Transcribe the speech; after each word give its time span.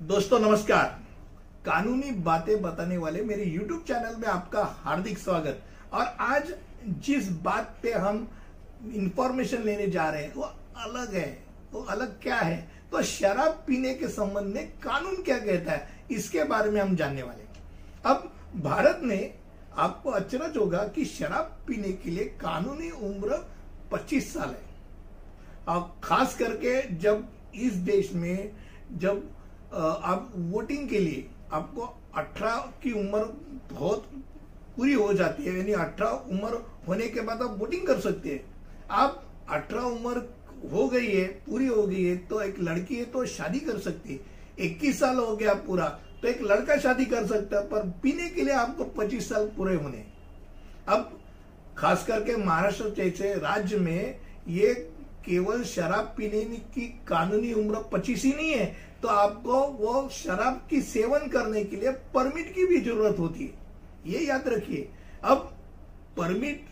दोस्तों, 0.00 0.38
नमस्कार। 0.38 0.84
कानूनी 1.64 2.10
बातें 2.18 2.60
बताने 2.62 2.96
वाले 2.96 3.22
मेरे 3.22 3.44
YouTube 3.46 3.86
चैनल 3.86 4.14
में 4.16 4.26
आपका 4.28 4.62
हार्दिक 4.76 5.18
स्वागत। 5.18 5.60
और 5.92 6.04
आज 6.20 6.52
जिस 7.06 7.28
बात 7.42 7.74
पे 7.82 7.92
हम 7.92 8.28
इंफॉर्मेशन 8.92 9.62
लेने 9.62 9.86
जा 9.86 10.08
रहे 10.10 10.22
हैं, 10.22 10.32
वो 10.34 10.42
अलग 10.76 11.14
है। 11.14 11.42
वो 11.72 11.80
अलग 11.82 12.18
क्या 12.22 12.36
है? 12.36 12.56
तो 12.92 13.02
शराब 13.02 13.62
पीने 13.66 13.92
के 13.94 14.08
संबंध 14.08 14.54
में 14.54 14.70
कानून 14.78 15.22
क्या 15.22 15.38
कहता 15.38 15.72
है, 15.72 15.88
इसके 16.10 16.44
बारे 16.44 16.70
में 16.70 16.80
हम 16.80 16.94
जानने 16.96 17.22
वाले 17.22 17.44
अब 18.04 18.32
भारत 18.56 19.00
ने 19.02 19.18
आपको 19.76 20.10
अचरज 20.10 20.56
होगा 20.56 20.84
कि 20.86 21.04
शराब 21.04 21.58
पीने 21.66 21.92
के 21.94 22.10
लिए 22.10 22.24
कानूनी 22.40 22.90
उम्र 22.90 23.44
25 23.92 24.32
साल 24.34 24.48
है। 24.48 24.64
और 25.68 25.92
खास 26.04 26.34
करके 26.34 26.80
जब 26.96 27.28
इस 27.54 27.74
देश 27.90 28.12
में 28.12 28.50
जब 28.94 29.22
आप 29.72 30.32
वोटिंग 30.36 30.88
के 30.88 30.98
लिए 30.98 31.28
आपको 31.52 31.82
18 32.18 32.56
की 32.82 32.92
उम्र 32.92 33.24
बहुत 33.72 34.10
पूरी 34.76 34.92
हो 34.92 35.12
जाती 35.14 35.44
है, 35.44 35.56
यानी 35.56 35.72
18 35.74 36.30
उम्र 36.30 36.64
होने 36.88 37.06
के 37.08 37.20
बाद 37.20 37.42
आप 37.42 37.56
वोटिंग 37.58 37.86
कर 37.86 38.00
सकते 38.00 38.28
हैं। 38.28 38.44
आप 38.90 39.22
18 39.50 39.84
उम्र 39.86 40.28
हो 40.72 40.88
गई 40.88 41.06
है, 41.06 41.24
पूरी 41.24 41.66
हो 41.66 41.86
गई 41.86 42.04
है 42.04 42.16
तो 42.26 42.40
एक 42.42 42.60
लड़की 42.60 42.96
है 42.96 43.04
तो 43.06 43.24
शादी 43.28 43.60
कर 43.60 43.78
सकती 43.80 44.12
है। 44.12 44.20
21 44.60 44.98
साल 45.00 45.16
हो 45.16 45.36
गया 45.36 45.54
पूरा 45.66 45.88
तो 46.22 46.28
एक 46.28 46.42
लड़का 46.42 46.76
शादी 46.78 47.04
कर 47.06 47.26
सकता 47.26 47.58
है, 47.58 47.62
पर 47.64 47.88
पीने 48.02 48.28
के 48.30 48.42
लिए 48.42 48.54
आपको 48.54 48.84
25 48.96 49.28
साल 49.28 49.46
पूरे 49.56 49.74
होने। 49.74 50.04
अब 50.88 51.18
खास 51.78 52.04
करके 52.06 52.36
महाराष्ट्र 52.36 52.88
जैसे 52.96 53.34
राज्य 53.36 53.76
में 53.78 54.20
ये 54.48 54.72
केवल 55.26 55.62
शराब 55.64 56.14
पीने 56.16 56.42
की 56.74 56.86
कानूनी 57.08 57.52
उम्र 57.54 57.82
पच्चीस 57.92 58.24
ही 58.24 58.32
नहीं 58.32 58.50
है 58.50 58.64
तो 59.02 59.08
आपको 59.08 59.60
वो 59.78 60.08
शराब 60.12 60.60
की 60.70 60.80
सेवन 60.82 61.28
करने 61.28 61.64
के 61.64 61.76
लिए 61.76 61.90
परमिट 62.14 62.54
की 62.54 62.64
भी 62.66 62.80
ज़रूरत 62.80 63.18
होती 63.18 63.44
है। 63.44 64.12
ये 64.12 64.26
याद 64.26 64.48
रखिए। 64.48 64.88
अब 65.22 65.52
परमिट 66.16 66.66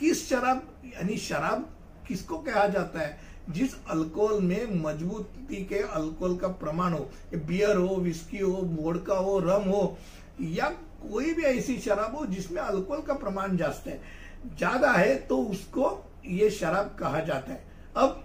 किस 0.00 0.28
शराब, 0.28 0.62
यानी 0.86 1.16
शराब 1.18 1.68
किसको 2.08 2.38
कहा 2.38 2.66
जाता 2.68 3.00
है? 3.00 3.18
जिस 3.50 3.74
अल्कोहल 3.90 4.40
में 4.40 4.82
मजबूती 4.82 5.64
के 5.64 5.78
अल्कोहल 5.78 6.36
का 6.36 6.48
प्रमाण 6.48 6.92
हो 6.92 7.10
बियर 7.36 7.76
हो, 7.76 7.96
विस्की 7.96 8.38
हो, 8.38 8.52
वोडका 8.52 9.14
हो, 9.16 9.38
रम 9.40 9.68
हो, 9.70 9.96
या 10.42 10.68
कोई 11.02 11.32
भी 11.34 11.42
ऐसी 11.44 11.78
शराब 11.78 12.16
हो 12.16 12.26
जिसमें 12.26 12.60
अल्कोहल 12.62 13.00
का 13.02 13.14
प्रमाण 13.14 13.56
जास्त 13.56 13.86
है, 13.86 14.00
ज़्यादा 14.48 14.92
है 14.92 15.16
तो 15.18 15.42
उसको 15.44 15.98
ये 16.26 16.50
शराब 16.50 16.96
कहा 16.98 17.20
जाता 17.20 17.52
है। 17.52 17.68
अब 18.00 18.22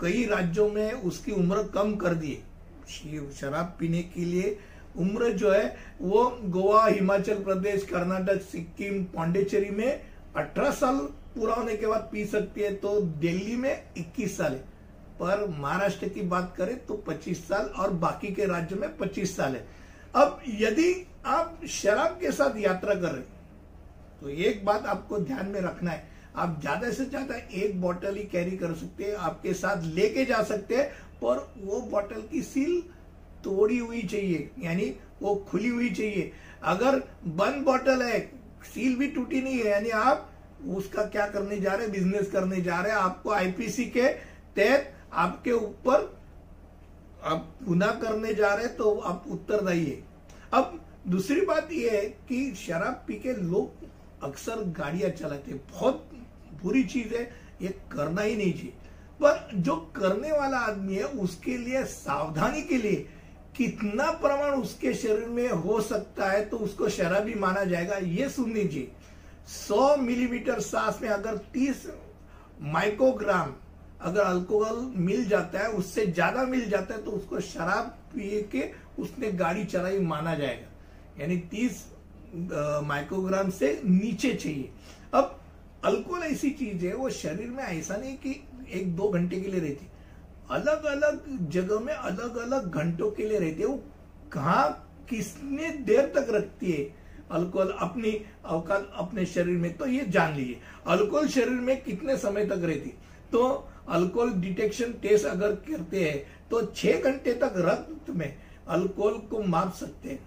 कई 0.00 0.24
राज्यों 0.26 0.68
में 0.70 0.92
उसकी 0.92 1.32
उम्र 1.32 1.62
कम 1.74 1.94
कर 1.96 2.14
दी 2.14 2.38
शराब 3.36 3.76
पीने 3.78 4.02
के 4.04 4.24
लिए 4.24 4.58
उम्र 4.98 5.32
जो 5.32 5.50
है, 5.50 5.76
वो 6.00 6.24
गोवा, 6.44 6.86
हिमाचल 6.86 7.42
प्रदेश, 7.42 7.82
कर्नाटक, 7.84 8.40
सिक्किम, 8.42 9.02
पांडेचेरी 9.14 9.70
में 9.70 10.02
18 10.36 10.72
साल 10.72 10.96
पूरा 11.34 11.54
होने 11.54 11.76
के 11.76 11.86
बाद 11.86 12.08
पी 12.12 12.24
सकती 12.26 12.60
है 12.60 12.74
तो 12.76 13.00
दिल्ली 13.00 13.56
में 13.56 13.82
21 13.98 14.36
साल 14.36 14.52
है। 14.52 14.68
पर 15.20 15.46
महाराष्ट्र 15.58 16.08
की 16.08 16.22
बात 16.22 16.54
करें 16.56 16.76
तो 16.86 16.94
25 17.08 17.46
साल 17.48 17.66
और 17.78 17.90
बाकी 18.02 18.28
के 18.34 18.46
राज्यों 18.46 18.78
में 18.80 18.96
25 18.98 19.36
साल 19.36 19.56
है। 19.56 19.66
अब 20.14 20.40
यदि 20.60 20.92
आप 21.26 21.60
शराब 21.70 22.18
के 22.20 22.32
साथ 22.32 22.58
यात्रा 22.58 22.94
कर 22.94 23.12
रहे 23.12 23.22
तो 24.20 24.28
एक 24.28 24.64
बात 24.64 24.86
आपको 24.86 25.18
ध्यान 25.20 25.46
में 25.46 25.60
रखना 25.60 25.90
है 25.90 26.08
आप 26.36 26.58
ज़्यादा 26.60 26.90
से 26.90 27.04
ज़्यादा 27.06 27.36
एक 27.54 27.80
बॉटल 27.80 28.16
ही 28.16 28.22
कैरी 28.24 28.56
कर 28.56 28.74
सकते 28.74 29.04
हैं, 29.04 29.14
आपके 29.14 29.54
साथ 29.54 29.84
लेके 29.84 30.24
जा 30.24 30.42
सकते 30.44 30.76
हैं, 30.76 30.88
पर 31.22 31.52
वो 31.58 31.80
बॉटल 31.82 32.20
की 32.30 32.42
सील 32.44 32.80
तोड़ी 33.44 33.78
हुई 33.78 34.02
चाहिए, 34.04 34.50
यानी 34.58 34.92
वो 35.22 35.34
खुली 35.50 35.68
हुई 35.68 35.90
चाहिए। 35.90 36.30
अगर 36.64 36.98
बंद 37.26 37.64
बॉटल 37.64 38.02
है 38.02 38.20
सील 38.64 38.96
भी 38.96 39.08
टूटी 39.08 39.40
नहीं 39.42 39.58
है, 39.58 39.66
यानी 39.66 39.90
आप 39.90 40.26
उसका 40.68 41.02
क्या 41.06 41.26
करने 41.28 41.60
जा 41.60 41.72
रहे 41.72 41.82
हैं 41.82 41.92
बिज़नेस 41.92 42.30
करने 42.30 42.60
जा 42.62 42.80
रहे 42.80 42.92
हैं, 42.92 42.98
आपको 42.98 43.30
आईपीसी 43.32 43.84
के 43.86 44.08
तहत 44.56 44.92
आपके 45.14 45.52
ऊपर 45.52 46.18
आप 47.24 47.48
गुना 47.62 47.86
करने 48.02 48.34
जा 48.34 48.52
रहे 48.54 48.66
हैं 48.66 48.76
तो 48.76 48.94
आप 49.00 49.24
उत्तरदायी 49.30 49.84
है। 49.84 50.02
अब 50.52 50.78
दूसरी 51.08 51.40
बात 51.46 51.72
यह 51.72 51.92
है 51.92 52.04
कि 52.28 52.54
शराब 52.56 53.02
पी 53.06 53.14
के 53.16 53.32
लोग 53.34 53.88
अक्सर 54.24 54.62
गाड़ियाँ 54.78 55.10
चलाते 55.12 55.54
बहुत 55.70 56.09
बुरी 56.62 56.82
चीज़ 56.84 57.14
है, 57.14 57.22
ये 57.62 57.68
करना 57.92 58.22
ही 58.22 58.36
नहीं 58.36 58.52
चाहिए। 58.52 58.72
पर 59.20 59.48
जो 59.56 59.76
करने 59.96 60.32
वाला 60.32 60.58
आदमी 60.58 60.94
है, 60.94 61.04
उसके 61.04 61.56
लिए, 61.58 61.84
सावधानी 61.84 62.62
के 62.62 62.76
लिए 62.78 63.06
कितना 63.56 64.10
प्रमाण 64.12 64.52
उसके 64.52 64.92
शरीर 64.94 65.26
में 65.28 65.48
हो 65.50 65.80
सकता 65.82 66.30
है 66.30 66.44
तो 66.44 66.56
उसको 66.58 66.88
शराबी 66.90 67.34
माना 67.36 67.64
जाएगा, 67.64 67.96
ये 67.96 68.28
सुन 68.30 68.52
लीजिए। 68.52 68.90
100 69.48 69.96
मिलीमीटर 69.98 70.60
सांस 70.60 70.98
में 71.02 71.08
अगर 71.08 71.36
30 71.54 71.86
माइक्रोग्राम 72.62 73.54
अगर 74.00 74.20
अल्कोहल 74.20 74.76
मिल 74.96 75.24
जाता 75.28 75.58
है, 75.58 75.68
उससे 75.68 76.06
ज़्यादा 76.06 76.44
मिल 76.44 76.68
जाता 76.70 76.94
है 76.94 77.02
तो 77.02 77.10
उसको 77.10 77.40
शराब 77.42 77.96
पिए 78.14 78.42
के 78.52 78.70
उसने 78.98 79.30
गाड़ी 79.32 79.64
चलाई 79.64 79.98
माना 80.00 80.34
जाएगा। 80.34 81.20
यानी 81.20 81.36
30 81.50 81.84
माइक्रोग्राम 82.84 83.50
से 83.50 83.80
नीचे 83.84 84.32
चाहिए। 84.34 84.70
अब 85.14 85.39
अल्कोहल 85.84 86.22
ऐसी 86.22 86.50
चीज़ 86.50 86.84
है, 86.86 86.94
वो 86.94 87.10
शरीर 87.10 87.50
में 87.50 87.62
ऐसा 87.64 87.96
नहीं 87.96 88.16
कि 88.16 88.30
एक 88.72 88.94
दो 88.96 89.08
घंटे 89.08 89.40
के 89.40 89.50
लिए 89.50 89.60
रहती। 89.60 89.86
अलग 90.50 90.84
अलग 90.84 91.48
जगह 91.50 91.80
में 91.80 91.92
अलग 91.94 92.36
अलग 92.36 92.70
घंटों 92.72 93.10
के 93.10 93.28
लिए 93.28 93.38
रहती 93.38 93.62
है। 93.62 93.66
वो 93.66 93.82
कहा, 94.32 94.62
किसने 95.10 95.70
देर 95.86 96.12
तक 96.16 96.26
रखती 96.30 96.72
है 96.72 96.84
अल्कोहल 97.30 97.68
अपनी 97.80 98.10
अवकात 98.44 98.90
अपने 98.94 99.24
शरीर 99.26 99.56
में? 99.56 99.76
तो 99.76 99.86
ये 99.86 100.04
जान 100.08 100.34
लीजिए, 100.36 100.60
अल्कोहल 100.86 101.28
शरीर 101.28 101.60
में 101.60 101.82
कितने 101.82 102.16
समय 102.16 102.46
तक 102.46 102.60
रहती? 102.62 102.92
तो 103.32 103.42
अल्कोहल 103.88 104.30
डिटेक्शन 104.40 104.92
टेस्ट 105.02 105.26
अगर 105.26 105.52
करते 105.68 106.04
हैं 106.04 106.48
तो 106.50 106.62
छह 106.66 107.00
घंटे 107.00 107.32
तक 107.34 107.54
रक्त 107.58 108.10
में 108.10 108.36
अल्कोहल 108.68 109.18
को 109.30 109.42
माप 109.42 109.72
सकते 109.74 110.08
हैं। 110.08 110.18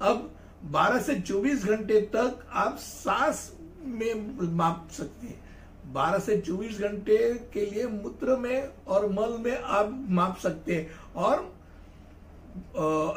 अब 0.00 0.30
12 0.72 1.00
से 1.00 1.14
24 1.20 1.64
घंटे 1.66 2.00
तक 2.14 2.46
आप 2.52 2.76
सांस 2.78 3.50
में 3.84 4.38
माप 4.56 4.88
सकते 4.92 5.26
हैं। 5.26 5.92
12 5.92 6.18
से 6.18 6.36
24 6.40 6.78
घंटे 6.80 7.16
के 7.52 7.66
लिए 7.66 7.86
मूत्र 7.86 8.36
में 8.36 8.68
और 8.86 9.08
मल 9.12 9.38
में 9.38 9.56
आप 9.58 10.06
माप 10.10 10.38
सकते 10.38 10.74
हैं। 10.74 11.14
और 11.14 11.58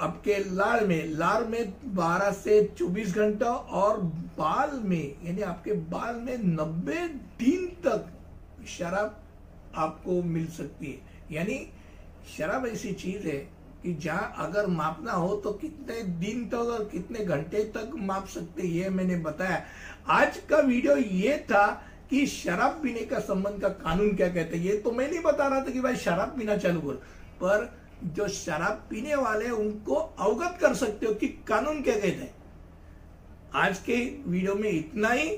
आपके 0.01 0.37
लाल 0.55 0.87
में 0.87 1.07
लाल 1.07 1.43
में 1.47 1.73
12 1.95 2.31
से 2.31 2.63
24 2.77 3.15
घंटा 3.15 3.51
और 3.53 4.01
बाल 4.37 4.79
में, 4.83 5.25
यानी 5.25 5.41
आपके 5.41 5.73
बाल 5.73 6.15
में 6.15 6.37
90 6.37 7.07
दिन 7.39 7.65
तक 7.85 8.11
शराब 8.67 9.17
आपको 9.75 10.21
मिल 10.23 10.47
सकती 10.47 10.85
है। 10.85 11.35
यानी 11.35 11.57
शराब 12.37 12.65
ऐसी 12.67 12.91
चीज़ 12.93 13.27
है 13.27 13.37
कि 13.83 13.93
जहाँ 13.95 14.33
अगर 14.39 14.67
मापना 14.69 15.11
हो 15.13 15.35
तो 15.35 15.51
कितने 15.53 16.01
दिन 16.19 16.45
तक 16.49 16.69
और 16.71 16.83
कितने 16.85 17.25
घंटे 17.25 17.63
तक 17.75 17.91
माप 17.99 18.27
सकते 18.27 18.67
ये 18.69 18.89
मैंने 18.89 19.15
बताया। 19.19 19.63
आज 20.09 20.37
का 20.49 20.57
वीडियो 20.59 20.95
ये 20.95 21.37
था 21.45 21.67
कि 22.09 22.25
शराब 22.27 22.79
पीने 22.83 23.05
का 23.05 23.19
संबंध 23.21 23.61
का 23.61 23.69
कानून 23.69 24.15
क्या 24.15 24.27
कहते 24.29 24.57
हैं, 24.57 24.63
ये 24.65 24.77
तो 24.77 24.91
मैं 24.91 25.09
नहीं 25.09 25.21
बता 25.21 25.47
रहा 25.47 25.59
था 25.59 25.71
कि 25.71 25.81
भाई 25.81 25.95
शराब 25.97 26.33
पीना 26.37 26.57
चालू 26.57 26.79
कर। 26.81 26.93
पर 27.41 27.69
जो 28.05 28.27
शराब 28.29 28.85
पीने 28.89 29.15
वाले 29.15 29.49
उनको 29.51 29.95
अवगत 29.95 30.57
कर 30.61 30.73
सकते 30.75 31.05
हो 31.05 31.13
कि 31.13 31.27
कानून 31.47 31.81
क्या 31.81 31.95
कहते 31.95 32.07
हैं। 32.07 32.33
आज 33.55 33.77
के 33.79 33.95
वीडियो 34.27 34.55
में 34.55 34.69
इतना 34.69 35.09
ही। 35.09 35.29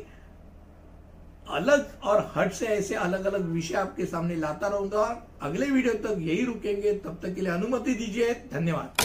अलग 1.49 1.91
और 2.03 2.31
हट 2.35 2.53
से 2.53 2.65
ऐसे 2.65 2.95
अलग 2.95 3.25
अलग 3.25 3.45
विषय 3.45 3.75
आपके 3.75 4.05
सामने 4.05 4.35
लाता 4.35 4.67
रहूँगा। 4.67 5.27
अगले 5.41 5.65
वीडियो 5.65 5.93
तक 5.93 6.15
यही 6.19 6.45
रुकेंगे। 6.45 6.93
तब 6.93 7.19
तक 7.23 7.35
के 7.35 7.41
लिए 7.41 7.51
अनुमति 7.51 7.93
दीजिए। 7.93 8.33
धन्यवाद। 8.53 9.01